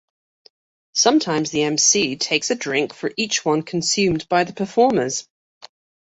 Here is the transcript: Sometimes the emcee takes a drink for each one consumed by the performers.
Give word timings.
Sometimes 0.95 1.51
the 1.51 1.59
emcee 1.59 2.19
takes 2.19 2.49
a 2.49 2.55
drink 2.55 2.91
for 2.91 3.13
each 3.17 3.45
one 3.45 3.61
consumed 3.61 4.27
by 4.29 4.43
the 4.43 4.51
performers. 4.53 5.27